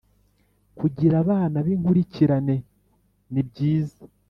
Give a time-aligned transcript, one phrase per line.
[0.77, 2.55] kugira abana binkurikirane
[3.33, 4.01] ni byiza